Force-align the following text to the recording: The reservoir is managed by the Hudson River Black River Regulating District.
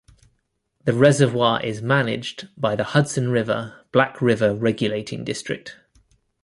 The 0.83 0.93
reservoir 0.95 1.63
is 1.63 1.83
managed 1.83 2.47
by 2.57 2.75
the 2.75 2.85
Hudson 2.85 3.29
River 3.29 3.85
Black 3.91 4.19
River 4.19 4.55
Regulating 4.55 5.23
District. 5.23 5.77